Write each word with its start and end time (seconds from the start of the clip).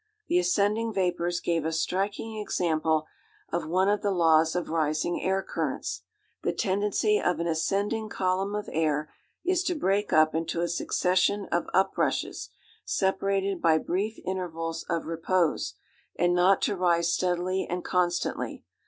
The 0.29 0.39
ascending 0.39 0.93
vapors 0.93 1.39
gave 1.39 1.63
a 1.63 1.71
striking 1.71 2.39
example 2.39 3.05
of 3.51 3.67
one 3.67 3.87
of 3.87 4.01
the 4.01 4.09
laws 4.09 4.55
of 4.55 4.69
rising 4.69 5.21
air 5.21 5.43
currents. 5.43 6.01
The 6.41 6.53
tendency 6.53 7.19
of 7.21 7.39
an 7.39 7.45
ascending 7.45 8.09
column 8.09 8.55
of 8.55 8.67
air 8.73 9.11
is 9.45 9.61
to 9.65 9.75
break 9.75 10.11
up 10.11 10.33
into 10.33 10.61
a 10.61 10.67
succession 10.67 11.45
of 11.51 11.67
uprushes, 11.71 12.49
separated 12.83 13.61
by 13.61 13.77
brief 13.77 14.17
intervals 14.25 14.83
of 14.89 15.05
repose, 15.05 15.75
and 16.15 16.33
not 16.33 16.63
to 16.63 16.75
rise 16.75 17.13
steadily 17.13 17.67
and 17.69 17.85
constantly. 17.85 18.63